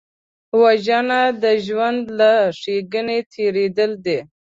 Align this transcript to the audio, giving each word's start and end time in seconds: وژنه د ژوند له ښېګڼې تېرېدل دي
وژنه 0.61 1.21
د 1.43 1.45
ژوند 1.65 2.03
له 2.19 2.31
ښېګڼې 2.59 3.19
تېرېدل 3.33 3.91
دي 4.05 4.19